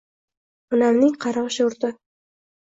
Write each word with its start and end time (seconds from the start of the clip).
Onamning 0.77 1.13
qarg`ishi 1.27 1.63
urdi 1.73 1.93